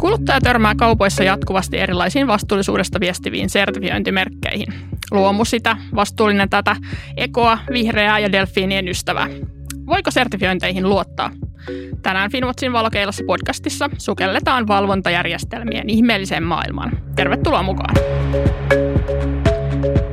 [0.00, 4.66] Kuluttaja törmää kaupoissa jatkuvasti erilaisiin vastuullisuudesta viestiviin sertifiointimerkkeihin.
[5.10, 6.76] Luomu sitä, vastuullinen tätä,
[7.16, 9.26] ekoa, vihreää ja delfiinien ystävää.
[9.86, 11.30] Voiko sertifiointeihin luottaa?
[12.02, 16.90] Tänään Finwatchin valokeilassa podcastissa sukelletaan valvontajärjestelmien ihmeelliseen maailmaan.
[17.16, 17.94] Tervetuloa mukaan!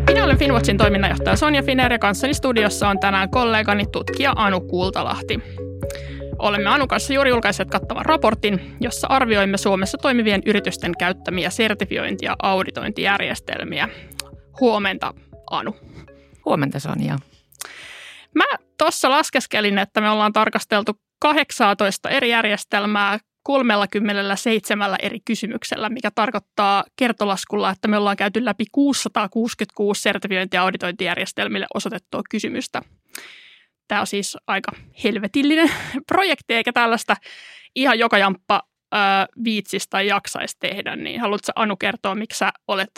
[0.08, 5.67] Minä olen Finwatchin toiminnanjohtaja Sonja Finer ja kanssani studiossa on tänään kollegani tutkija Anu Kultalahti.
[6.40, 12.36] Olemme Anu kanssa juuri julkaisseet kattavan raportin, jossa arvioimme Suomessa toimivien yritysten käyttämiä sertifiointi- ja
[12.44, 13.90] auditointijärjestelmiä.
[14.60, 15.14] Huomenta,
[15.52, 15.76] Anu.
[16.46, 17.18] Huomenta, Sonja.
[18.36, 18.46] Mä
[18.78, 27.70] tuossa laskeskelin, että me ollaan tarkasteltu 18 eri järjestelmää 37 eri kysymyksellä, mikä tarkoittaa kertolaskulla,
[27.70, 32.82] että me ollaan käyty läpi 666 sertifiointi- ja auditointijärjestelmille osoitettua kysymystä.
[33.88, 34.72] Tämä on siis aika
[35.04, 35.72] helvetillinen
[36.12, 37.16] projekti, eikä tällaista
[37.76, 38.62] ihan joka jamppa
[39.44, 40.96] viitsistä jaksaisi tehdä.
[40.96, 42.92] Niin haluatko Anu kertoa, miksi sä olet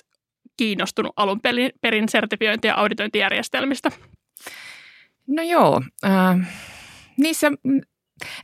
[0.58, 1.40] kiinnostunut alun
[1.82, 3.92] perin sertifiointi- ja auditointijärjestelmistä?
[5.28, 6.50] No joo, äh,
[7.18, 7.52] niissä,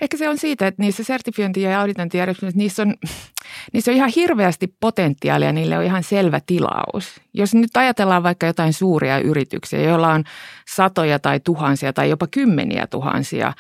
[0.02, 2.94] ehkä se on siitä, että niissä sertifiointi- ja auditointijärjestelmissä niissä on,
[3.74, 7.22] niissä on ihan hirveästi potentiaalia, niille on ihan selvä tilaus.
[7.34, 10.24] Jos nyt ajatellaan vaikka jotain suuria yrityksiä, joilla on
[10.68, 13.54] satoja tai tuhansia tai jopa kymmeniä tuhansia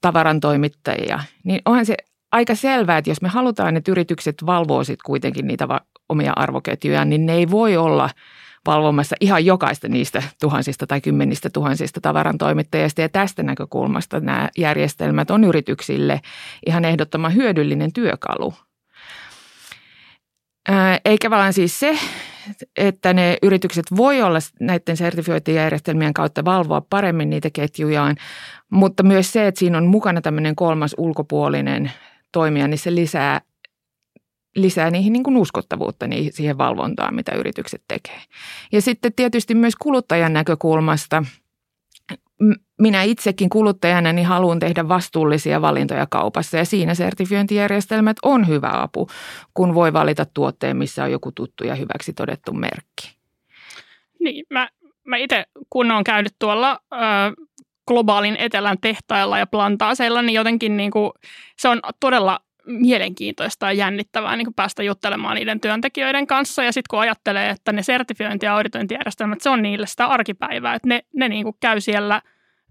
[0.00, 1.96] tavarantoimittajia, niin onhan se
[2.32, 5.68] aika selvää, että jos me halutaan, että yritykset valvoo kuitenkin niitä
[6.08, 8.10] omia arvoketjuja, niin ne ei voi olla–
[8.66, 13.00] valvomassa ihan jokaista niistä tuhansista tai kymmenistä tuhansista tavarantoimittajista.
[13.00, 16.20] Ja tästä näkökulmasta nämä järjestelmät on yrityksille
[16.66, 18.54] ihan ehdottoman hyödyllinen työkalu.
[21.04, 21.98] Eikä vaan siis se,
[22.76, 28.16] että ne yritykset voi olla näiden sertifiointijärjestelmien kautta valvoa paremmin niitä ketjujaan,
[28.70, 31.92] mutta myös se, että siinä on mukana tämmöinen kolmas ulkopuolinen
[32.32, 33.40] toimija, niin se lisää
[34.56, 38.20] lisää niihin niin kuin uskottavuutta niin siihen valvontaan, mitä yritykset tekee.
[38.72, 41.24] Ja sitten tietysti myös kuluttajan näkökulmasta
[42.80, 49.08] minä itsekin kuluttajana niin haluan tehdä vastuullisia valintoja kaupassa ja siinä sertifiointijärjestelmät on hyvä apu,
[49.54, 53.16] kun voi valita tuotteen, missä on joku tuttu ja hyväksi todettu merkki.
[54.20, 54.68] Niin, mä,
[55.04, 56.96] mä itse kun olen käynyt tuolla ö,
[57.88, 61.10] globaalin etelän tehtailla ja plantaaseilla, niin jotenkin niin kuin,
[61.58, 66.62] se on todella mielenkiintoista ja jännittävää niin kuin päästä juttelemaan niiden työntekijöiden kanssa.
[66.62, 70.88] Ja sitten kun ajattelee, että ne sertifiointi- ja auditointijärjestelmät, se on niille sitä arkipäivää, että
[70.88, 72.22] ne, ne niin kuin käy siellä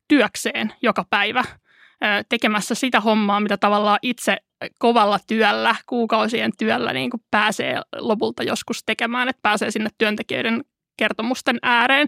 [0.08, 1.44] työkseen joka päivä
[2.30, 4.38] tekemässä sitä hommaa, mitä tavallaan itse
[4.80, 10.64] kovalla työllä, kuukausien työllä niin kuin pääsee lopulta joskus tekemään, että pääsee sinne työntekijöiden
[10.98, 12.08] kertomusten ääreen,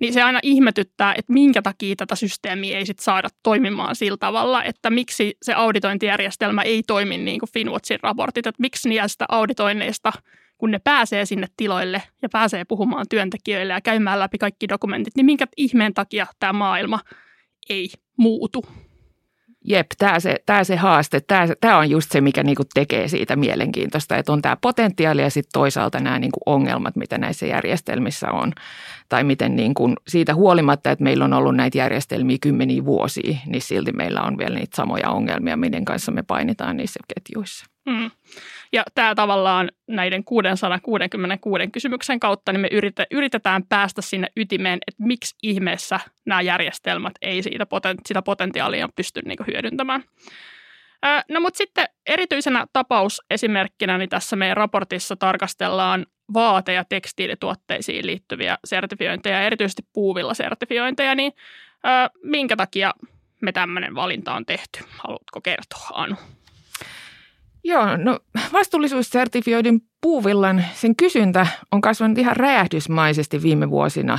[0.00, 4.64] niin se aina ihmetyttää, että minkä takia tätä systeemiä ei sit saada toimimaan sillä tavalla,
[4.64, 10.12] että miksi se auditointijärjestelmä ei toimi niin kuin Finwatchin raportit, että miksi niistä auditoinneista,
[10.58, 15.26] kun ne pääsee sinne tiloille ja pääsee puhumaan työntekijöille ja käymään läpi kaikki dokumentit, niin
[15.26, 17.00] minkä ihmeen takia tämä maailma
[17.68, 18.64] ei muutu.
[19.64, 23.36] Jep, tämä se, tämä se haaste, tämä, tämä on just se, mikä niinku tekee siitä
[23.36, 28.52] mielenkiintoista, että on tämä potentiaali ja sitten toisaalta nämä niinku ongelmat, mitä näissä järjestelmissä on.
[29.08, 33.92] Tai miten niinku siitä huolimatta, että meillä on ollut näitä järjestelmiä kymmeniä vuosia, niin silti
[33.92, 37.66] meillä on vielä niitä samoja ongelmia, miten kanssa me painitaan niissä ketjuissa.
[37.86, 38.10] Mm.
[38.72, 42.68] Ja tämä tavallaan näiden 666 kysymyksen kautta, niin me
[43.10, 49.20] yritetään päästä sinne ytimeen, että miksi ihmeessä nämä järjestelmät ei siitä poten, sitä potentiaalia pysty
[49.24, 50.04] niin hyödyntämään.
[51.28, 59.42] No mutta sitten erityisenä tapausesimerkkinä niin tässä meidän raportissa tarkastellaan vaate- ja tekstiilituotteisiin liittyviä sertifiointeja,
[59.42, 61.32] erityisesti puuvilla sertifiointeja, niin
[62.22, 62.94] minkä takia
[63.42, 64.84] me tämmöinen valinta on tehty?
[64.88, 66.16] Haluatko kertoa, Anu?
[67.64, 68.18] Joo, no
[68.52, 74.18] vastuullisuussertifioidin puuvillan, sen kysyntä on kasvanut ihan räjähdysmaisesti viime vuosina.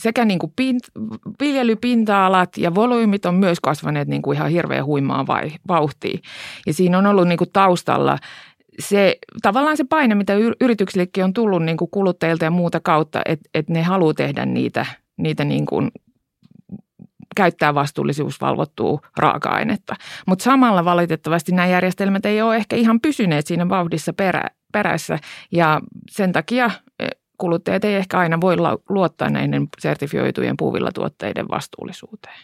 [0.00, 0.82] Sekä niin kuin pint,
[1.40, 6.18] viljelypinta-alat ja volyymit on myös kasvaneet niin kuin ihan hirveän huimaa vai, vauhtia.
[6.66, 8.18] Ja siinä on ollut niin kuin taustalla
[8.78, 13.48] se, tavallaan se paine, mitä yrityksillekin on tullut niin kuin kuluttajilta ja muuta kautta, että,
[13.54, 14.86] että ne haluaa tehdä niitä,
[15.16, 15.90] niitä niin kuin
[17.36, 19.94] käyttää vastuullisuusvalvottua raaka-ainetta.
[20.26, 25.18] Mutta samalla valitettavasti nämä järjestelmät ei ole ehkä ihan pysyneet siinä vauhdissa perä, perässä
[25.52, 25.80] ja
[26.10, 26.70] sen takia
[27.00, 27.06] e,
[27.38, 28.56] kuluttajat ei ehkä aina voi
[28.88, 32.38] luottaa näiden sertifioitujen puuvillatuotteiden vastuullisuuteen.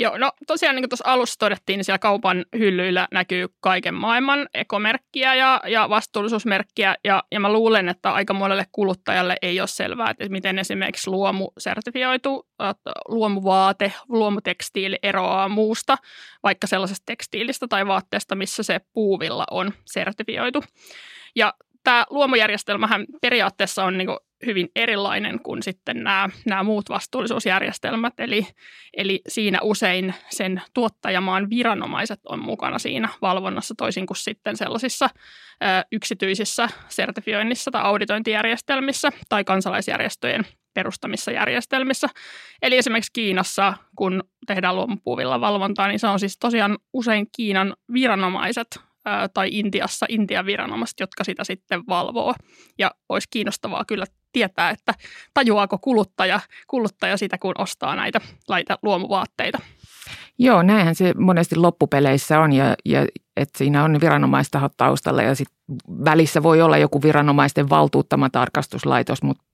[0.00, 4.48] Joo, no tosiaan niin kuin tuossa alussa todettiin, niin siellä kaupan hyllyillä näkyy kaiken maailman
[4.54, 10.10] ekomerkkiä ja, ja vastuullisuusmerkkiä, ja, ja mä luulen, että aika monelle kuluttajalle ei ole selvää,
[10.10, 12.46] että miten esimerkiksi luomu sertifioitu,
[13.08, 15.98] luomuvaate, luomutekstiili eroaa muusta,
[16.42, 20.64] vaikka sellaisesta tekstiilistä tai vaatteesta, missä se puuvilla on sertifioitu.
[21.36, 21.54] Ja
[21.84, 24.08] tämä luomujärjestelmähän periaatteessa on niin
[24.46, 28.20] hyvin erilainen kuin sitten nämä, nämä muut vastuullisuusjärjestelmät.
[28.20, 28.46] Eli,
[28.96, 35.66] eli siinä usein sen tuottajamaan viranomaiset on mukana siinä valvonnassa toisin kuin sitten sellaisissa ö,
[35.92, 42.08] yksityisissä sertifioinnissa tai auditointijärjestelmissä tai kansalaisjärjestöjen perustamissa järjestelmissä.
[42.62, 48.80] Eli esimerkiksi Kiinassa, kun tehdään luomupuuvilla valvontaa, niin se on siis tosiaan usein Kiinan viranomaiset,
[49.34, 52.34] tai Intiassa Intian viranomaiset, jotka sitä sitten valvoo.
[52.78, 54.94] Ja olisi kiinnostavaa kyllä tietää, että
[55.34, 59.58] tajuaako kuluttaja, kuluttaja sitä, kun ostaa näitä laita luomuvaatteita.
[60.38, 65.48] Joo, näinhän se monesti loppupeleissä on ja, ja että siinä on viranomaistahot taustalla ja sit
[66.04, 69.44] välissä voi olla joku viranomaisten valtuuttama tarkastuslaitos, mutta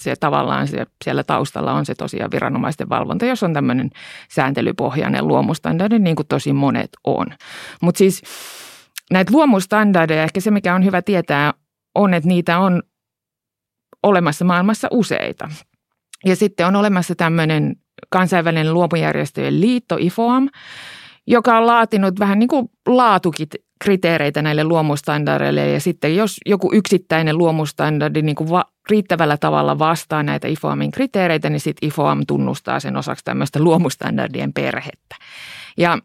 [0.00, 3.90] se tavallaan se, siellä taustalla on se tosiaan viranomaisten valvonta, jos on tämmöinen
[4.30, 7.26] sääntelypohjainen luomustandardi, niin kuin tosi monet on.
[7.80, 8.22] Mutta siis
[9.10, 11.54] näitä luomustandardeja, ehkä se mikä on hyvä tietää,
[11.94, 12.82] on, että niitä on
[14.02, 15.48] olemassa maailmassa useita.
[16.24, 17.76] Ja sitten on olemassa tämmöinen
[18.10, 20.48] kansainvälinen luomujärjestöjen liitto, IFOAM,
[21.26, 27.38] joka on laatinut vähän niin kuin laatukit kriteereitä näille luomustandardeille ja sitten jos joku yksittäinen
[27.38, 32.96] luomustandardi niin kuin va- riittävällä tavalla vastaa näitä IFOAMin kriteereitä, niin sitten IFOAM tunnustaa sen
[32.96, 35.16] osaksi tämmöistä luomustandardien perhettä.
[35.78, 35.98] Ja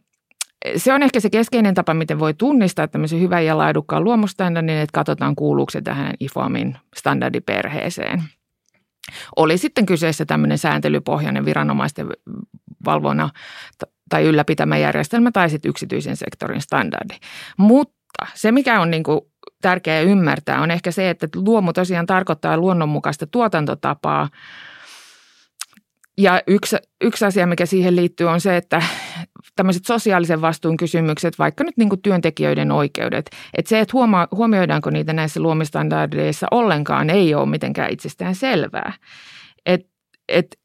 [0.77, 4.93] se on ehkä se keskeinen tapa, miten voi tunnistaa tämmöisen hyvän ja laadukkaan luomustandardin, että
[4.93, 8.23] katsotaan kuuluuko se tähän IFOAMin standardiperheeseen.
[9.35, 12.07] Oli sitten kyseessä tämmöinen sääntelypohjainen viranomaisten
[12.85, 13.29] valvona
[14.09, 17.13] tai ylläpitämä järjestelmä tai sitten yksityisen sektorin standardi.
[17.57, 19.21] Mutta se, mikä on niin kuin
[19.61, 24.29] tärkeää ymmärtää, on ehkä se, että luomu tosiaan tarkoittaa luonnonmukaista tuotantotapaa.
[26.17, 28.81] Ja yksi, yksi asia, mikä siihen liittyy, on se, että
[29.55, 35.13] tämmöiset sosiaalisen vastuun kysymykset, vaikka nyt niin työntekijöiden oikeudet, että se, että huoma, huomioidaanko niitä
[35.13, 38.93] näissä luomistandardeissa ollenkaan, ei ole mitenkään itsestään selvää.
[39.65, 39.87] Et,
[40.27, 40.59] et,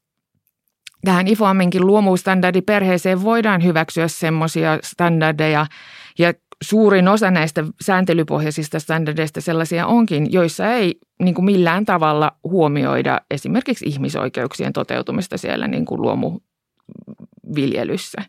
[1.05, 5.65] tähän IFOAMinkin luomustandardiperheeseen voidaan hyväksyä semmoisia standardeja
[6.19, 13.21] ja suurin osa näistä sääntelypohjaisista standardeista sellaisia onkin, joissa ei niin kuin millään tavalla huomioida
[13.31, 18.21] esimerkiksi ihmisoikeuksien toteutumista siellä niin kuin luomuviljelyssä.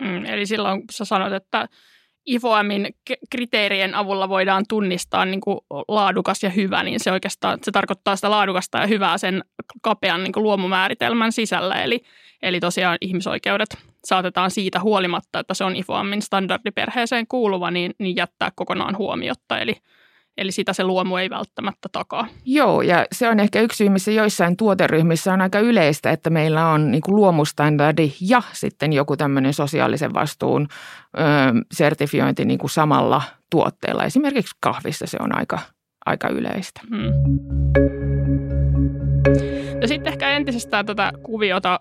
[0.00, 1.68] Mm, eli silloin sä sanoit, että
[2.26, 2.94] IFOAMin
[3.30, 8.30] kriteerien avulla voidaan tunnistaa niin kuin laadukas ja hyvä, niin se oikeastaan se tarkoittaa sitä
[8.30, 9.44] laadukasta ja hyvää sen
[9.82, 11.82] kapean niin kuin luomumääritelmän sisällä.
[11.82, 12.00] Eli,
[12.42, 18.52] eli tosiaan ihmisoikeudet saatetaan siitä huolimatta, että se on IFOAMin standardiperheeseen kuuluva, niin, niin jättää
[18.54, 19.58] kokonaan huomiotta.
[19.58, 19.76] Eli
[20.36, 22.26] Eli sitä se luomu ei välttämättä takaa.
[22.44, 26.68] Joo, ja se on ehkä yksi syy, missä joissain tuoteryhmissä on aika yleistä, että meillä
[26.68, 30.68] on niin kuin luomustandardi ja sitten joku tämmöinen sosiaalisen vastuun
[31.18, 31.22] ö,
[31.72, 34.04] sertifiointi niin kuin samalla tuotteella.
[34.04, 35.58] Esimerkiksi kahvissa se on aika,
[36.06, 36.80] aika yleistä.
[36.90, 37.12] Hmm.
[39.80, 41.80] Ja sitten ehkä entisestään tätä kuviota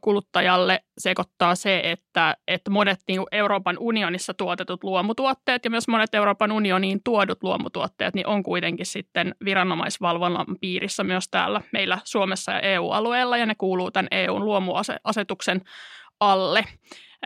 [0.00, 6.52] kuluttajalle sekoittaa se, että, että monet niin Euroopan unionissa tuotetut luomutuotteet ja myös monet Euroopan
[6.52, 13.36] unioniin tuodut luomutuotteet niin on kuitenkin sitten viranomaisvalvonnan piirissä myös täällä meillä Suomessa ja EU-alueella
[13.36, 15.60] ja ne kuuluu tämän EUn luomuasetuksen
[16.20, 16.64] alle.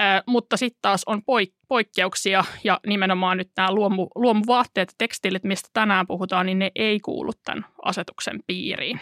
[0.01, 5.45] Äh, mutta sitten taas on poik- poikkeuksia ja nimenomaan nyt nämä luomu, luomuvaatteet ja tekstiilit,
[5.45, 9.01] mistä tänään puhutaan, niin ne ei kuulu tämän asetuksen piiriin.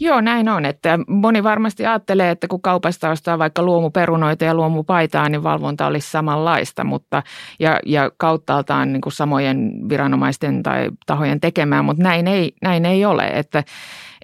[0.00, 0.64] Joo, näin on.
[0.64, 6.10] Että moni varmasti ajattelee, että kun kaupasta ostaa vaikka luomuperunoita ja luomupaitaa, niin valvonta olisi
[6.10, 7.22] samanlaista, mutta
[7.60, 13.04] ja, ja kauttaaltaan niin kuin samojen viranomaisten tai tahojen tekemään, mutta näin ei, näin ei
[13.04, 13.26] ole.
[13.26, 13.64] Että,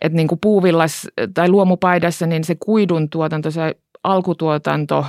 [0.01, 5.07] että niin kuin puuvillas tai luomupaidassa, niin se kuidun tuotanto, se alkutuotanto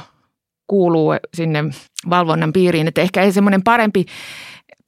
[0.68, 1.63] kuuluu sinne
[2.10, 2.88] valvonnan piiriin.
[2.88, 4.06] Että ehkä ei semmoinen parempi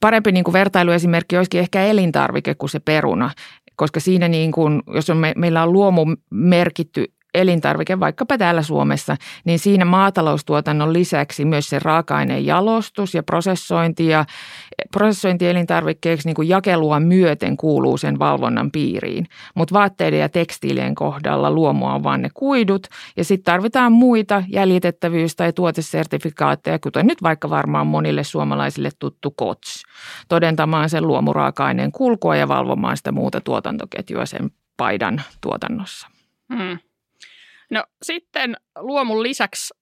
[0.00, 3.30] parempi niin kuin vertailuesimerkki olisikin ehkä elintarvike kuin se peruna
[3.76, 7.04] koska siinä niin kuin, jos on me, meillä on luomu merkitty
[7.36, 14.24] elintarvike vaikkapa täällä Suomessa, niin siinä maataloustuotannon lisäksi myös se raaka-aineen jalostus ja prosessointi ja
[14.92, 19.26] prosessointi elintarvikkeeksi niin kuin jakelua myöten kuuluu sen valvonnan piiriin.
[19.54, 25.36] Mutta vaatteiden ja tekstiilien kohdalla luomua on vain ne kuidut ja sitten tarvitaan muita jäljitettävyys-
[25.36, 29.82] tai tuotesertifikaatteja, kuten nyt vaikka varmaan monille suomalaisille tuttu KOTS,
[30.28, 36.08] todentamaan sen luomuraaka-aineen kulkua ja valvomaan sitä muuta tuotantoketjua sen paidan tuotannossa.
[36.54, 36.78] Hmm.
[37.70, 39.74] No sitten luomun lisäksi,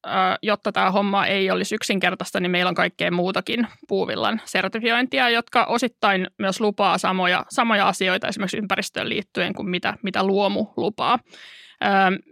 [0.43, 6.27] jotta tämä homma ei olisi yksinkertaista, niin meillä on kaikkea muutakin puuvillan sertifiointia, jotka osittain
[6.39, 11.19] myös lupaa samoja, samoja asioita esimerkiksi ympäristöön liittyen kuin mitä, mitä luomu lupaa.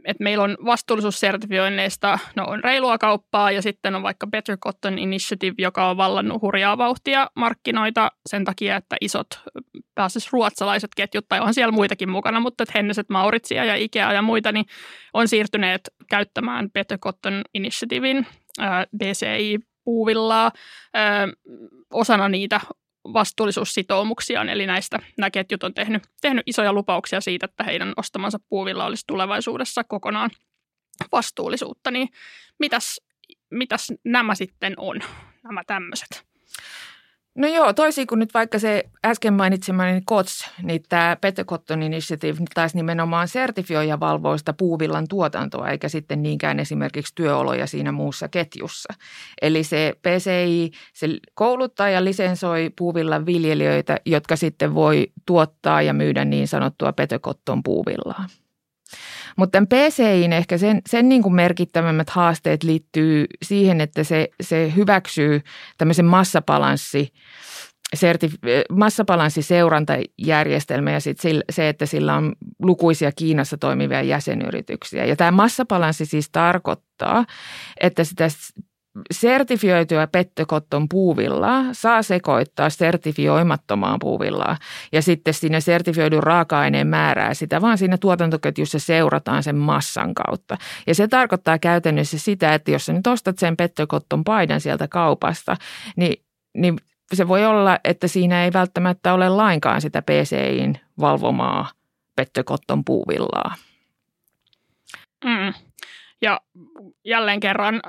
[0.05, 5.55] Et meillä on vastuullisuussertifioinneista, no on reilua kauppaa ja sitten on vaikka Better Cotton Initiative,
[5.59, 9.27] joka on vallannut hurjaa vauhtia markkinoita sen takia, että isot
[9.95, 14.23] pääasiassa ruotsalaiset ketjut, tai on siellä muitakin mukana, mutta että Henneset, Mauritsia ja Ikea ja
[14.23, 14.67] muita, niin
[15.15, 18.27] on siirtyneet käyttämään Better Cotton Initiativein
[18.97, 20.53] BCI-puuvillaa
[21.93, 22.61] osana niitä
[23.05, 28.87] vastuullisuussitoumuksiaan, eli näistä nämä ketjut on tehnyt, tehnyt isoja lupauksia siitä, että heidän ostamansa puuvilla
[28.87, 30.31] olisi tulevaisuudessa kokonaan
[31.13, 32.09] vastuullisuutta, niin
[32.59, 33.01] mitäs,
[33.51, 35.01] mitäs nämä sitten on,
[35.45, 36.27] nämä tämmöiset?
[37.35, 42.39] No joo, toisin kuin nyt vaikka se äsken mainitsemani KOTS, niin tämä Better Cotton Initiative
[42.55, 43.99] taisi nimenomaan sertifioi ja
[44.37, 48.95] sitä puuvillan tuotantoa, eikä sitten niinkään esimerkiksi työoloja siinä muussa ketjussa.
[49.43, 56.25] Eli se PCI, se kouluttaa ja lisensoi puuvillan viljelijöitä, jotka sitten voi tuottaa ja myydä
[56.25, 58.27] niin sanottua Better Cotton puuvillaa.
[59.37, 64.73] Mutta tämän PCIin ehkä sen, sen niin kuin merkittävämmät haasteet liittyy siihen, että se, se
[64.77, 65.41] hyväksyy
[65.79, 67.13] tämmöisen massabalanssi
[67.97, 68.39] sertif-
[68.71, 71.19] massabalanssi-seurantajärjestelmä ja sit
[71.51, 75.05] se, että sillä on lukuisia Kiinassa toimivia jäsenyrityksiä.
[75.05, 77.25] Ja tämä massabalanssi siis tarkoittaa,
[77.81, 78.29] että sitä
[79.11, 84.57] sertifioitua pettökotton puuvillaa saa sekoittaa sertifioimattomaan puuvillaa
[84.93, 90.57] ja sitten siinä sertifioidun raaka-aineen määrää sitä, vaan siinä tuotantoketjussa seurataan sen massan kautta.
[90.87, 95.57] Ja se tarkoittaa käytännössä sitä, että jos sä nyt ostat sen pettökotton paidan sieltä kaupasta,
[95.97, 96.23] niin,
[96.55, 96.77] niin
[97.15, 101.71] se voi olla, että siinä ei välttämättä ole lainkaan sitä PCIin valvomaa
[102.17, 103.55] pettökotton puuvillaa.
[105.25, 105.55] Mm.
[106.23, 106.41] Ja
[107.05, 107.83] jälleen kerran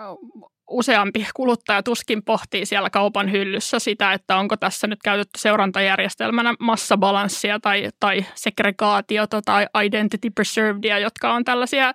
[0.74, 7.60] useampi kuluttaja tuskin pohtii siellä kaupan hyllyssä sitä, että onko tässä nyt käytetty seurantajärjestelmänä massabalanssia
[7.60, 11.94] tai, tai segregaatiota tai identity preservedia, jotka on tällaisia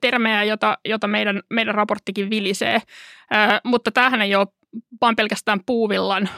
[0.00, 2.82] termejä, joita, jota meidän, meidän raporttikin vilisee.
[3.30, 4.46] Ää, mutta tämähän ei ole
[5.00, 6.28] vain pelkästään puuvillan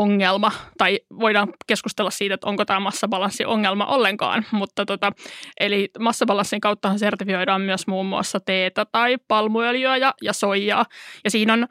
[0.00, 5.12] ongelma, tai voidaan keskustella siitä, että onko tämä massabalanssi ongelma ollenkaan, mutta tota,
[5.60, 10.84] eli massabalanssin kauttahan sertifioidaan myös muun muassa teetä tai palmuöljyä ja, ja soijaa,
[11.24, 11.66] ja siinä on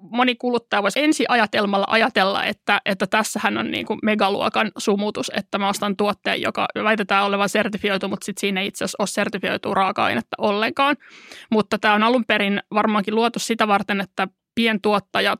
[0.00, 5.58] moni kuluttaja voisi ensi ajatelmalla ajatella, että, että tässähän on niin kuin megaluokan sumutus, että
[5.58, 9.74] mä ostan tuotteen, joka väitetään olevan sertifioitu, mutta sitten siinä ei itse asiassa ole sertifioitu
[9.74, 10.96] raaka-ainetta ollenkaan.
[11.50, 15.38] Mutta tämä on alun perin varmaankin luotu sitä varten, että pientuottajat,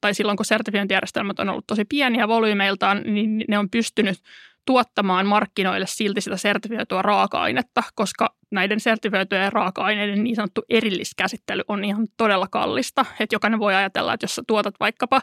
[0.00, 4.18] tai silloin kun sertifiointijärjestelmät on ollut tosi pieniä volyymeiltaan, niin ne on pystynyt
[4.66, 12.06] tuottamaan markkinoille silti sitä sertifioitua raaka-ainetta, koska näiden sertifioitujen raaka-aineiden niin sanottu erilliskäsittely on ihan
[12.16, 13.06] todella kallista.
[13.20, 15.20] Että jokainen voi ajatella, että jos sä tuotat vaikkapa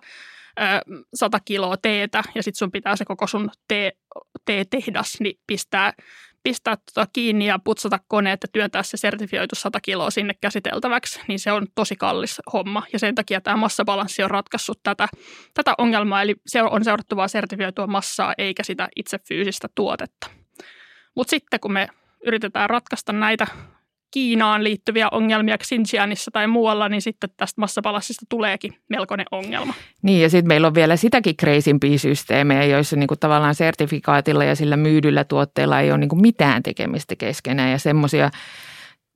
[1.13, 3.91] 100 kiloa teetä ja sitten sun pitää se koko sun tee,
[4.45, 5.93] tee-tehdas niin pistää
[6.47, 11.39] pistää tuota kiinni ja putsata koneet ja työntää se sertifioitu 100 kiloa sinne käsiteltäväksi, niin
[11.39, 12.83] se on tosi kallis homma.
[12.93, 15.07] Ja sen takia tämä massabalanssi on ratkaissut tätä,
[15.53, 20.27] tätä ongelmaa, eli se on seurattu vain sertifioitua massaa eikä sitä itse fyysistä tuotetta.
[21.15, 21.87] Mutta sitten kun me
[22.25, 23.47] yritetään ratkaista näitä
[24.11, 29.73] Kiinaan liittyviä ongelmia Xinjiangissa tai muualla, niin sitten tästä massapalassista tuleekin melkoinen ongelma.
[30.01, 34.77] Niin ja sitten meillä on vielä sitäkin kreisimpiä systeemejä, joissa niinku tavallaan sertifikaatilla ja sillä
[34.77, 38.29] myydyllä tuotteella ei ole niinku mitään tekemistä keskenään ja semmoisia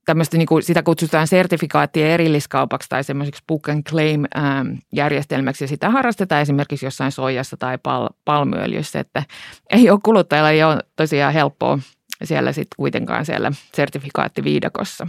[0.06, 5.64] tämmöistä, niin kuin, sitä kutsutaan sertifikaattien erilliskaupaksi tai semmoiseksi book and claim ähm, järjestelmäksi.
[5.64, 9.24] Ja sitä harrastetaan esimerkiksi jossain soijassa tai pal- palmuöljyssä, että
[9.70, 11.80] ei ole kuluttajalla ei ole tosiaan helppoa
[12.24, 15.08] siellä sitten kuitenkaan siellä sertifikaattiviidakossa.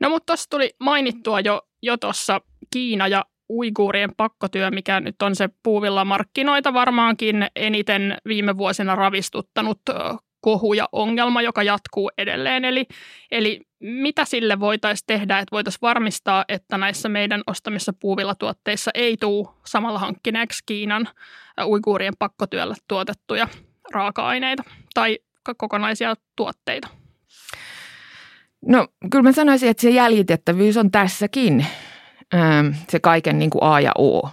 [0.00, 5.36] No mutta tuossa tuli mainittua jo, jo tuossa Kiina ja uiguurien pakkotyö, mikä nyt on
[5.36, 9.80] se puuvilla markkinoita varmaankin eniten viime vuosina ravistuttanut
[10.40, 12.64] kohu ja ongelma, joka jatkuu edelleen.
[12.64, 12.86] Eli,
[13.30, 19.48] eli mitä sille voitaisiin tehdä, että voitaisiin varmistaa, että näissä meidän ostamissa puuvillatuotteissa ei tule
[19.66, 21.08] samalla hankkineeksi Kiinan
[21.64, 23.48] uiguurien pakkotyöllä tuotettuja
[23.92, 24.62] raaka-aineita
[24.94, 25.18] tai
[25.54, 26.88] kokonaisia tuotteita?
[28.66, 31.66] No kyllä mä sanoisin, että se jäljitettävyys on tässäkin
[32.88, 34.30] se kaiken niin kuin A ja O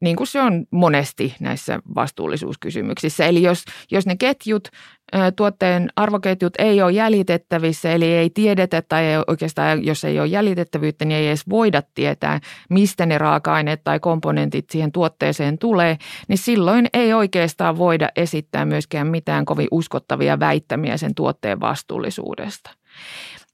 [0.00, 3.26] niin kuin se on monesti näissä vastuullisuuskysymyksissä.
[3.26, 4.68] Eli jos, jos ne ketjut,
[5.36, 11.04] tuotteen arvoketjut ei ole jäljitettävissä, eli ei tiedetä tai ei oikeastaan jos ei ole jäljitettävyyttä,
[11.04, 15.96] niin ei edes voida tietää, mistä ne raaka-aineet tai komponentit siihen tuotteeseen tulee,
[16.28, 22.70] niin silloin ei oikeastaan voida esittää myöskään mitään kovin uskottavia väittämiä sen tuotteen vastuullisuudesta.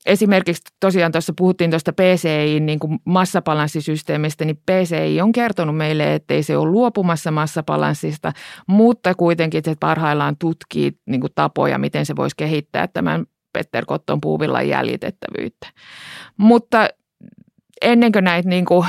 [0.07, 6.35] Esimerkiksi tosiaan tuossa puhuttiin tuosta PCI niin kuin massabalanssisysteemistä, niin PCI on kertonut meille, että
[6.35, 8.33] ei se ole luopumassa massabalanssista,
[8.67, 14.21] mutta kuitenkin se parhaillaan tutkii niin kuin tapoja, miten se voisi kehittää tämän Petter Kotton
[14.21, 15.67] puuvillan jäljitettävyyttä.
[16.37, 16.89] Mutta
[17.83, 18.87] ennen kuin näitä niin kuin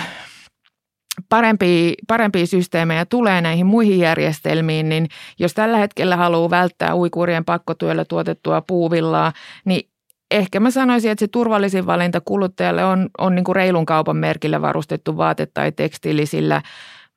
[1.29, 5.08] parempia, parempia systeemejä tulee näihin muihin järjestelmiin, niin
[5.39, 9.34] jos tällä hetkellä haluaa välttää uikurien pakkotyöllä tuotettua puuvillaa,
[9.65, 9.93] niin
[10.34, 14.62] ehkä mä sanoisin, että se turvallisin valinta kuluttajalle on, on niin kuin reilun kaupan merkillä
[14.62, 16.62] varustettu vaate tai tekstiili, sillä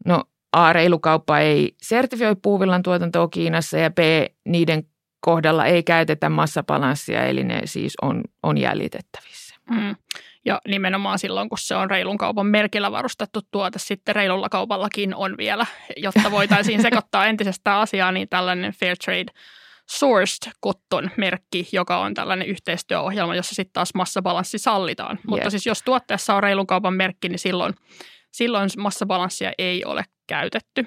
[0.04, 3.98] no A, reilu kauppa ei sertifioi puuvillan tuotantoa Kiinassa ja B,
[4.48, 4.84] niiden
[5.20, 9.54] kohdalla ei käytetä massabalanssia, eli ne siis on, on jäljitettävissä.
[9.70, 9.96] Mm.
[10.44, 15.34] Ja nimenomaan silloin, kun se on reilun kaupan merkillä varustettu tuote, sitten reilulla kaupallakin on
[15.38, 19.32] vielä, jotta voitaisiin sekoittaa entisestään asiaa, niin tällainen Fair Trade
[19.90, 25.18] Sourced Cotton merkki, joka on tällainen yhteistyöohjelma, jossa sitten taas massabalanssi sallitaan.
[25.26, 27.74] Mutta siis jos tuotteessa on reilun kaupan merkki, niin silloin,
[28.32, 30.86] silloin massabalanssia ei ole käytetty.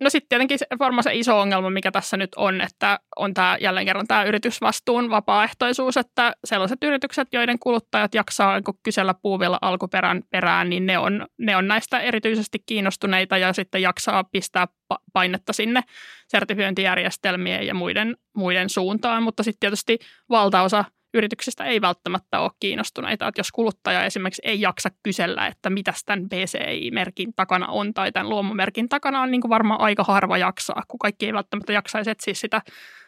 [0.00, 3.86] No sitten tietenkin varmaan se iso ongelma, mikä tässä nyt on, että on tämä jälleen
[3.86, 10.70] kerran tämä yritysvastuun vapaaehtoisuus, että sellaiset yritykset, joiden kuluttajat jaksaa niin kysellä puuvilla alkuperän perään,
[10.70, 14.68] niin ne on, ne on näistä erityisesti kiinnostuneita ja sitten jaksaa pistää
[15.12, 15.80] painetta sinne
[16.28, 23.28] sertifiointijärjestelmien ja muiden, muiden suuntaan, mutta sitten tietysti valtaosa– yrityksistä ei välttämättä ole kiinnostuneita.
[23.28, 28.28] Että jos kuluttaja esimerkiksi ei jaksa kysellä, että mitä tämän BCI-merkin takana on tai tämän
[28.28, 32.34] luomumerkin takana on, niin kuin varmaan aika harva jaksaa, kun kaikki ei välttämättä jaksaisi etsiä
[32.34, 32.62] sitä,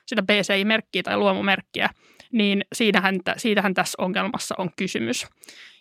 [0.06, 1.90] sitä BCI-merkkiä tai luomumerkkiä,
[2.32, 5.26] niin siitähän, siitähän tässä ongelmassa on kysymys.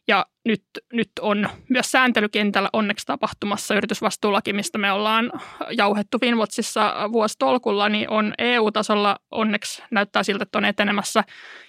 [0.07, 0.63] Ja nyt,
[0.93, 5.31] nyt on myös sääntelykentällä onneksi tapahtumassa yritysvastuulaki, mistä me ollaan
[5.77, 11.23] jauhettu Finwatchissa vuositolkulla, niin on EU-tasolla onneksi näyttää siltä, että on etenemässä.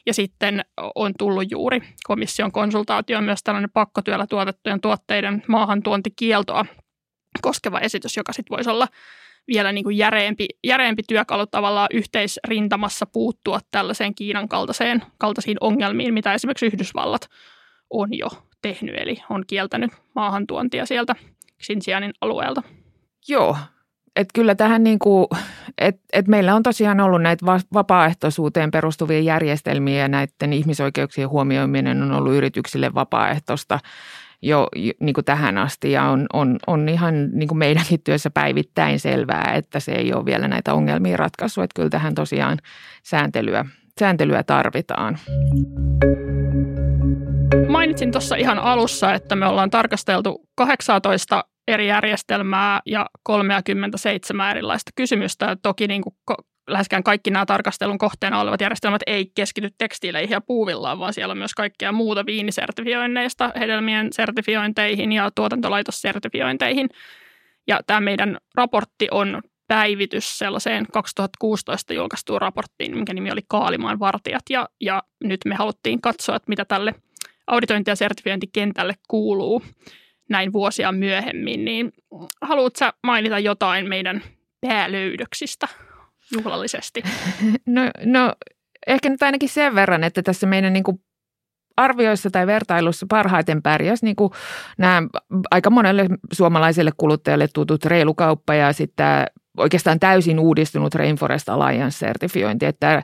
[0.07, 6.67] Ja sitten on tullut juuri komission konsultaatio myös tällainen pakkotyöllä tuotettujen tuotteiden maahantuontikieltoa
[7.43, 8.89] koskeva esitys, joka sitten voisi olla
[9.49, 16.35] vielä niin kuin järeempi, järeempi työkalu tavallaan yhteisrintamassa puuttua tällaiseen Kiinan kaltaiseen, kaltaisiin ongelmiin, mitä
[16.35, 17.29] esimerkiksi Yhdysvallat
[17.91, 18.29] on jo
[18.63, 21.15] tehnyt, eli on kieltänyt maahantuontia sieltä
[21.63, 22.63] Xinjiangin alueelta.
[23.29, 23.57] Joo,
[24.17, 25.27] et kyllä tähän niin kuin,
[25.79, 32.13] et, et meillä on tosiaan ollut näitä vapaaehtoisuuteen perustuvia järjestelmiä ja näiden ihmisoikeuksien huomioiminen on
[32.13, 33.79] ollut yrityksille vapaaehtoista
[34.43, 34.69] jo
[35.01, 39.53] niin kuin tähän asti ja on, on, on ihan niin kuin meidänkin työssä päivittäin selvää,
[39.55, 42.59] että se ei ole vielä näitä ongelmia ratkaissut, että kyllä tähän tosiaan
[43.03, 43.65] sääntelyä,
[44.01, 45.19] sääntelyä tarvitaan.
[47.69, 55.57] Mainitsin tuossa ihan alussa, että me ollaan tarkasteltu 18 eri järjestelmää ja 37 erilaista kysymystä.
[55.63, 56.15] Toki niin kuin
[56.67, 61.39] läheskään kaikki nämä tarkastelun kohteena olevat järjestelmät ei keskity tekstiileihin ja puuvillaan, vaan siellä on
[61.39, 66.89] myös kaikkea muuta viinisertifioinneista hedelmien sertifiointeihin ja tuotantolaitossertifiointeihin.
[67.67, 74.43] Ja tämä meidän raportti on päivitys sellaiseen 2016 julkaistuun raporttiin, minkä nimi oli Kaalimaan vartijat.
[74.51, 76.95] Ja, ja nyt me haluttiin katsoa, että mitä tälle–
[77.47, 79.63] auditointi- ja sertifiointikentälle kuuluu
[80.29, 81.93] näin vuosia myöhemmin, niin
[82.43, 84.23] haluatko mainita jotain meidän
[84.61, 85.69] päälöydöksistä
[86.33, 87.03] juhlallisesti?
[87.67, 88.33] No, no
[88.87, 91.01] ehkä nyt ainakin sen verran, että tässä meidän niin kuin
[91.77, 94.33] arvioissa tai vertailussa parhaiten pärjäs niin kuin
[94.79, 95.03] nämä
[95.51, 102.67] aika monelle suomalaiselle kuluttajalle tutut reilukauppa ja sitten oikeastaan täysin uudistunut Rainforest Alliance-sertifiointi.
[102.67, 103.03] Että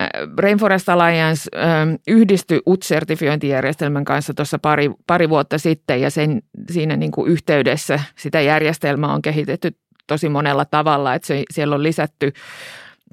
[0.00, 6.96] Äh, Rainforest Alliance ähm, yhdistyi UT-sertifiointijärjestelmän kanssa tuossa pari, pari vuotta sitten ja sen, siinä
[6.96, 9.70] niin kuin yhteydessä sitä järjestelmää on kehitetty
[10.06, 12.32] tosi monella tavalla, että se, siellä on lisätty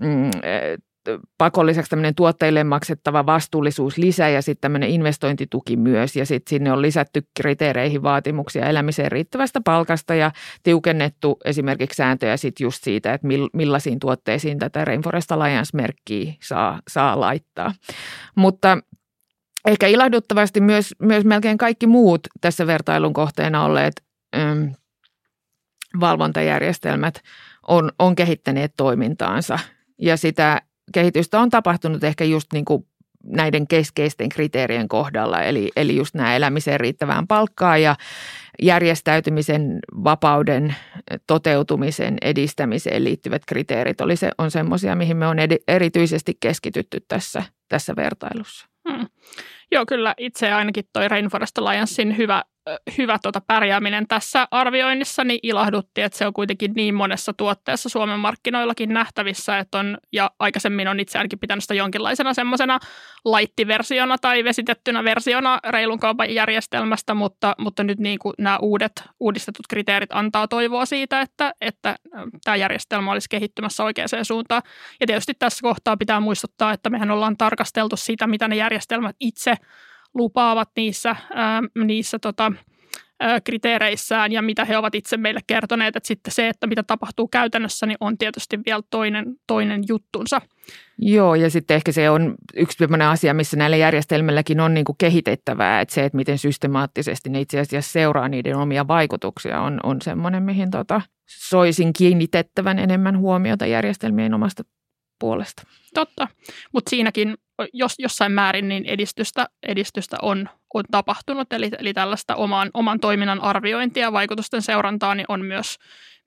[0.02, 0.30] mm,
[1.38, 6.16] pakolliseksi tämmöinen tuotteille maksettava vastuullisuus lisä ja sitten tämmöinen investointituki myös.
[6.16, 10.32] Ja sitten sinne on lisätty kriteereihin vaatimuksia elämiseen riittävästä palkasta ja
[10.64, 17.74] tiukennettu esimerkiksi sääntöjä sitten just siitä, että millaisiin tuotteisiin tätä Rainforest Alliance-merkkiä saa, saa laittaa.
[18.36, 18.78] Mutta
[19.68, 23.94] ehkä ilahduttavasti myös, myös melkein kaikki muut tässä vertailun kohteena olleet
[24.36, 24.72] äm,
[26.00, 27.22] valvontajärjestelmät
[27.68, 29.60] on, on kehittäneet toimintaansa
[29.98, 30.62] ja sitä
[30.94, 32.88] kehitystä on tapahtunut ehkä just niin kuin
[33.24, 37.96] näiden keskeisten kriteerien kohdalla, eli, eli just nämä elämiseen riittävään palkkaa ja
[38.62, 40.76] järjestäytymisen vapauden
[41.28, 47.44] toteutumisen edistämiseen liittyvät kriteerit oli se, on semmoisia, mihin me on ed- erityisesti keskitytty tässä,
[47.70, 48.68] tässä vertailussa.
[48.90, 49.08] Hmm.
[49.72, 52.44] Joo, kyllä itse ainakin toi Rainforest Alliancein hyvä
[52.98, 58.20] hyvä tuota pärjääminen tässä arvioinnissa, niin ilahdutti, että se on kuitenkin niin monessa tuotteessa Suomen
[58.20, 62.80] markkinoillakin nähtävissä, että on, ja aikaisemmin on itse ainakin pitänyt sitä jonkinlaisena semmoisena
[63.26, 69.68] laittiversiona tai vesitettynä versiona reilun kaupan järjestelmästä, mutta, mutta nyt niin kuin nämä uudet uudistetut
[69.70, 71.96] kriteerit antaa toivoa siitä, että, että
[72.44, 74.62] tämä järjestelmä olisi kehittymässä oikeaan suuntaan.
[75.00, 79.56] Ja tietysti tässä kohtaa pitää muistuttaa, että mehän ollaan tarkasteltu sitä, mitä ne järjestelmät itse
[80.14, 82.52] lupaavat niissä, ää, niissä tota,
[83.20, 85.96] ää, kriteereissään ja mitä he ovat itse meille kertoneet.
[85.96, 90.42] Että sitten se, että mitä tapahtuu käytännössä, niin on tietysti vielä toinen, toinen juttunsa.
[90.98, 94.96] Joo, ja sitten ehkä se on yksi sellainen asia, missä näillä järjestelmilläkin on niin kuin
[94.98, 100.02] kehitettävää, että se, että miten systemaattisesti ne itse asiassa seuraa niiden omia vaikutuksia, on, on
[100.02, 104.64] semmoinen, mihin tota, soisin kiinnitettävän enemmän huomiota järjestelmien omasta
[105.22, 105.64] puolesta.
[105.94, 106.28] Totta,
[106.74, 107.38] mutta siinäkin
[107.74, 113.42] jos, jossain määrin niin edistystä, edistystä on, on tapahtunut, eli, eli tällaista oman, oman toiminnan
[113.42, 115.78] arviointia ja vaikutusten seurantaa niin on myös,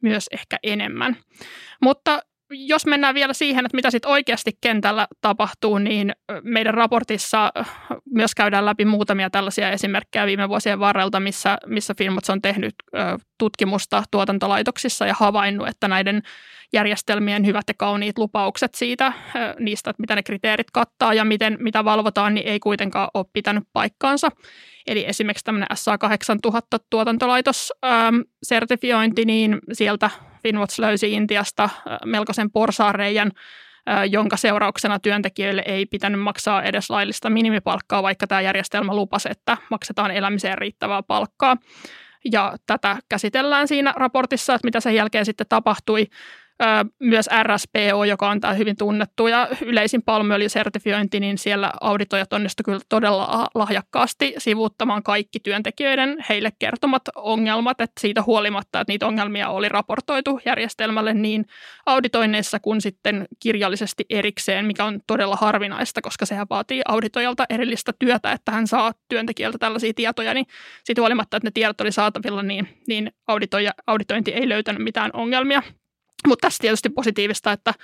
[0.02, 1.16] myös ehkä enemmän.
[1.82, 2.22] Mutta
[2.54, 6.12] jos mennään vielä siihen, että mitä sitten oikeasti kentällä tapahtuu, niin
[6.42, 7.52] meidän raportissa
[8.10, 12.74] myös käydään läpi muutamia tällaisia esimerkkejä viime vuosien varrelta, missä, missä Filmots on tehnyt
[13.38, 16.22] tutkimusta tuotantolaitoksissa ja havainnut, että näiden
[16.72, 19.12] järjestelmien hyvät ja kauniit lupaukset siitä,
[19.58, 23.64] niistä, että mitä ne kriteerit kattaa ja miten, mitä valvotaan, niin ei kuitenkaan ole pitänyt
[23.72, 24.30] paikkaansa.
[24.86, 30.10] Eli esimerkiksi tämmöinen SA8000 tuotantolaitossertifiointi, niin sieltä
[30.44, 31.68] Finwatch löysi Intiasta
[32.04, 33.32] melkoisen porsaareijan,
[34.10, 40.10] jonka seurauksena työntekijöille ei pitänyt maksaa edes laillista minimipalkkaa, vaikka tämä järjestelmä lupasi, että maksetaan
[40.10, 41.56] elämiseen riittävää palkkaa.
[42.32, 46.06] Ja tätä käsitellään siinä raportissa, että mitä sen jälkeen sitten tapahtui
[47.00, 52.80] myös RSPO, joka on tämä hyvin tunnettu ja yleisin palmuöljysertifiointi, niin siellä auditoijat onnistuivat kyllä
[52.88, 59.68] todella lahjakkaasti sivuuttamaan kaikki työntekijöiden heille kertomat ongelmat, että siitä huolimatta, että niitä ongelmia oli
[59.68, 61.46] raportoitu järjestelmälle niin
[61.86, 68.32] auditoinneissa kuin sitten kirjallisesti erikseen, mikä on todella harvinaista, koska sehän vaatii auditoijalta erillistä työtä,
[68.32, 70.46] että hän saa työntekijältä tällaisia tietoja, niin
[70.84, 75.62] siitä huolimatta, että ne tiedot oli saatavilla, niin, niin auditoija, auditointi ei löytänyt mitään ongelmia.
[76.26, 77.74] Mutta tässä tietysti positiivista, että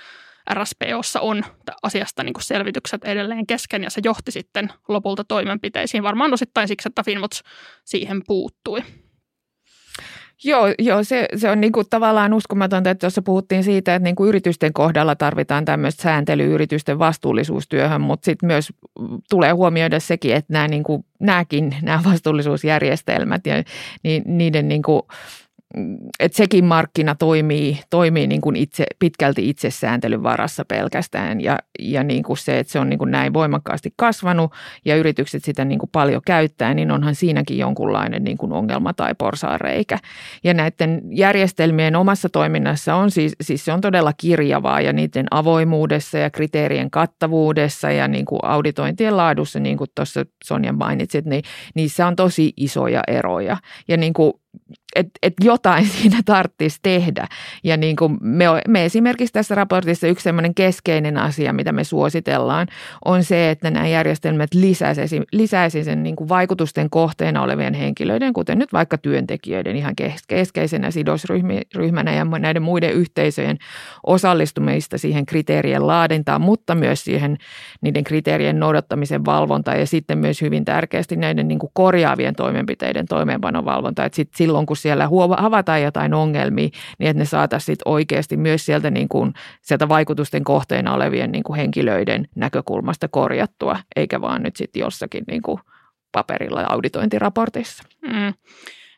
[0.53, 1.43] RSPOssa on
[1.83, 6.03] asiasta niin selvitykset edelleen kesken ja se johti sitten lopulta toimenpiteisiin.
[6.03, 7.43] Varmaan osittain siksi, että Finvots
[7.85, 8.83] siihen puuttui.
[10.43, 14.15] Joo, joo se, se on niin kuin tavallaan uskomatonta, että tuossa puhuttiin siitä, että niin
[14.15, 18.73] kuin yritysten kohdalla tarvitaan tämmöistä sääntelyä yritysten vastuullisuustyöhön, mutta sitten myös
[19.29, 23.53] tulee huomioida sekin, että nämä, niin kuin, nämäkin nämä vastuullisuusjärjestelmät ja
[24.25, 25.01] niiden niin kuin,
[26.19, 32.23] että sekin markkina toimii, toimii niin kuin itse, pitkälti itsesääntelyn varassa pelkästään ja, ja niin
[32.23, 34.51] kuin se, että se on niin kuin näin voimakkaasti kasvanut
[34.85, 39.15] ja yritykset sitä niin kuin paljon käyttää, niin onhan siinäkin jonkunlainen niin kuin ongelma tai
[39.17, 39.97] porsaareikä.
[40.43, 46.17] Ja näiden järjestelmien omassa toiminnassa on siis, siis se on todella kirjavaa ja niiden avoimuudessa
[46.17, 51.43] ja kriteerien kattavuudessa ja niin kuin auditointien laadussa, niin kuin tuossa Sonja mainitsit, niin
[51.75, 53.57] niissä on tosi isoja eroja.
[53.87, 54.33] Ja niin kuin
[54.95, 57.27] että et jotain siinä tarvitsisi tehdä.
[57.63, 62.67] Ja niin kuin me, me esimerkiksi tässä raportissa yksi sellainen keskeinen asia, mitä me suositellaan,
[63.05, 68.59] on se, että nämä järjestelmät lisäisi, lisäisi sen niin kuin vaikutusten kohteena olevien henkilöiden, kuten
[68.59, 69.95] nyt vaikka työntekijöiden ihan
[70.27, 73.57] keskeisenä sidosryhmänä ja näiden muiden yhteisöjen
[74.05, 77.37] osallistumista siihen kriteerien laadintaan, mutta myös siihen
[77.81, 83.65] niiden kriteerien noudattamisen valvontaan ja sitten myös hyvin tärkeästi näiden niin kuin korjaavien toimenpiteiden toimeenpanon
[83.65, 84.05] valvonta.
[84.05, 88.91] Että sit silloin kun siellä havaitaan jotain ongelmia, niin että ne saataisiin oikeasti myös sieltä,
[88.91, 94.79] niin kuin, sieltä vaikutusten kohteena olevien niin kuin henkilöiden näkökulmasta korjattua, eikä vaan nyt sitten
[94.79, 95.59] jossakin niin kuin
[96.11, 97.83] paperilla auditointiraportissa.
[98.01, 98.33] Mm.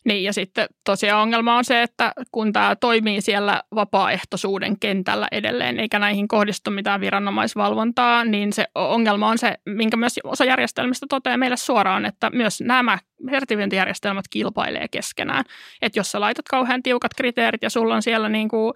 [0.05, 5.79] Niin ja sitten tosiaan ongelma on se, että kun tämä toimii siellä vapaaehtoisuuden kentällä edelleen,
[5.79, 11.37] eikä näihin kohdistu mitään viranomaisvalvontaa, niin se ongelma on se, minkä myös osa järjestelmistä toteaa
[11.37, 12.97] meille suoraan, että myös nämä
[13.31, 15.45] sertifiointijärjestelmät kilpailee keskenään.
[15.81, 18.73] Että jos sä laitat kauhean tiukat kriteerit ja sulla on siellä niin kuin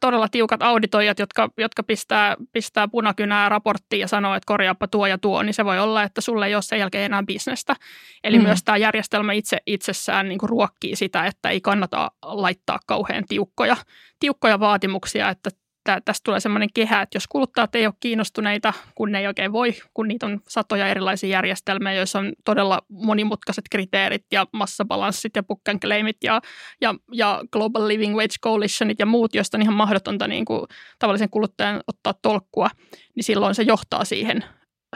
[0.00, 5.18] todella tiukat auditoijat, jotka, jotka pistää, pistää punakynää raporttiin ja sanoo, että korjaappa tuo ja
[5.18, 7.76] tuo, niin se voi olla, että sulle ei ole sen jälkeen enää bisnestä.
[8.24, 8.44] Eli mm.
[8.44, 13.76] myös tämä järjestelmä itse itsessään niin kuin ruokkii sitä, että ei kannata laittaa kauhean tiukkoja,
[14.20, 15.50] tiukkoja vaatimuksia, että
[16.04, 19.74] tästä tulee sellainen kehä, että jos kuluttajat ei ole kiinnostuneita, kun ne ei oikein voi,
[19.94, 25.68] kun niitä on satoja erilaisia järjestelmiä, joissa on todella monimutkaiset kriteerit ja massabalanssit ja book
[25.68, 26.40] and claimit ja,
[26.80, 30.60] ja, ja Global Living Wage Coalitionit ja muut, joista on ihan mahdotonta niin kuin
[30.98, 32.70] tavallisen kuluttajan ottaa tolkkua,
[33.14, 34.44] niin silloin se johtaa siihen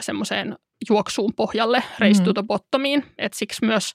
[0.01, 0.55] semmoiseen
[0.89, 2.23] juoksuun pohjalle, race mm.
[2.23, 3.05] to the bottomiin.
[3.17, 3.93] Et siksi myös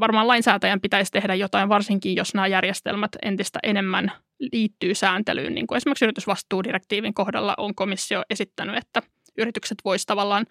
[0.00, 4.12] varmaan lainsäätäjän pitäisi tehdä jotain, varsinkin jos nämä järjestelmät entistä enemmän
[4.52, 5.54] liittyy sääntelyyn.
[5.54, 9.02] Niin kuin esimerkiksi yritysvastuudirektiivin kohdalla on komissio esittänyt, että
[9.38, 10.46] yritykset voisivat tavallaan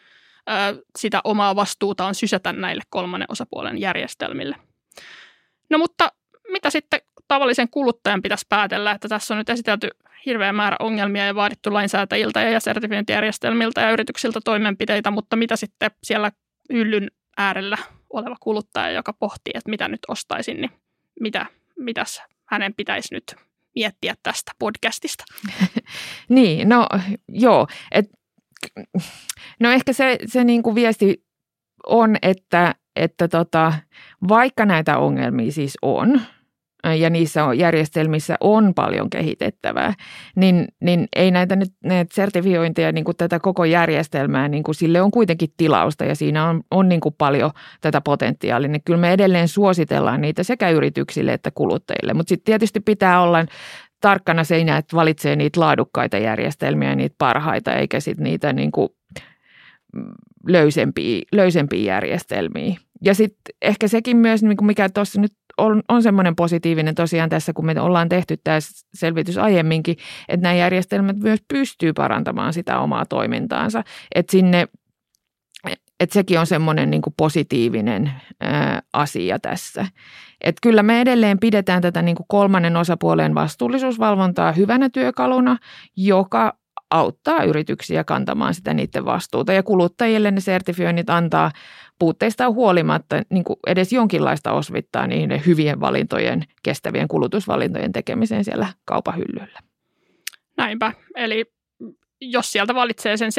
[0.98, 4.56] sitä omaa vastuutaan sysätä näille kolmannen osapuolen järjestelmille.
[5.70, 6.12] No mutta
[6.52, 9.89] mitä sitten tavallisen kuluttajan pitäisi päätellä, että tässä on nyt esitelty
[10.26, 16.32] hirveä määrä ongelmia ja vaadittu lainsäätäjiltä ja sertifiointijärjestelmiltä ja yrityksiltä toimenpiteitä, mutta mitä sitten siellä
[16.74, 17.78] hyllyn äärellä
[18.15, 20.71] oleva kuluttaja, joka pohtii, että mitä nyt ostaisin, niin
[21.19, 21.45] mitä,
[21.80, 23.36] mitäs hänen pitäisi nyt
[23.75, 25.23] miettiä tästä podcastista?
[26.30, 26.88] niin, no
[27.30, 27.67] joo.
[27.91, 28.06] Et,
[29.60, 31.25] no ehkä se, se niin kuin viesti
[31.88, 33.73] on, että, että tota,
[34.28, 36.21] vaikka näitä ongelmia siis on,
[36.93, 39.93] ja niissä on, järjestelmissä on paljon kehitettävää,
[40.36, 45.02] niin, niin ei näitä nyt näitä sertifiointeja, niin kuin tätä koko järjestelmää, niin kuin sille
[45.02, 48.69] on kuitenkin tilausta ja siinä on, on niin kuin paljon tätä potentiaalia.
[48.69, 53.45] Niin kyllä me edelleen suositellaan niitä sekä yrityksille että kuluttajille, mutta sitten tietysti pitää olla
[54.02, 58.89] tarkkana siinä, että valitsee niitä laadukkaita järjestelmiä, niitä parhaita, eikä sitten niitä niin kuin
[60.47, 62.77] löysempiä, löysempiä järjestelmiä.
[63.01, 67.53] Ja sitten ehkä sekin myös, niin mikä tuossa nyt on, on semmoinen positiivinen tosiaan tässä,
[67.53, 68.58] kun me ollaan tehty tämä
[68.93, 69.95] selvitys aiemminkin,
[70.27, 73.84] että nämä järjestelmät myös pystyy parantamaan sitä omaa toimintaansa.
[74.15, 74.67] Että sinne
[75.99, 79.88] että sekin on semmoinen niin positiivinen ää, asia tässä.
[80.41, 85.58] Että kyllä me edelleen pidetään tätä niin kuin kolmannen osapuolen vastuullisuusvalvontaa hyvänä työkaluna,
[85.97, 86.58] joka
[86.91, 89.54] auttaa yrityksiä kantamaan sitä niiden vastuuta.
[89.54, 91.52] Ja kuluttajille ne sertifioinnit antaa
[92.00, 99.60] puutteista huolimatta niin kuin edes jonkinlaista osvittaa niiden hyvien valintojen, kestävien kulutusvalintojen tekemiseen siellä kaupahyllyllä.
[100.58, 100.93] Näinpä.
[101.15, 101.45] Eli
[102.21, 103.32] jos sieltä valitsee sen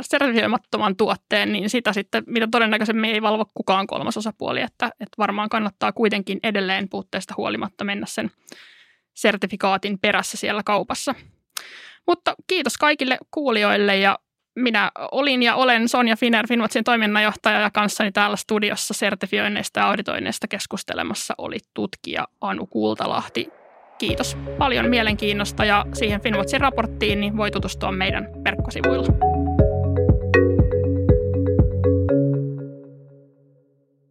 [0.00, 5.48] sertifioimattoman, tuotteen, niin sitä sitten, mitä todennäköisemmin ei valvo kukaan kolmas osapuoli, että, että varmaan
[5.48, 8.30] kannattaa kuitenkin edelleen puutteista huolimatta mennä sen
[9.14, 11.14] sertifikaatin perässä siellä kaupassa.
[12.06, 13.98] Mutta kiitos kaikille kuulijoille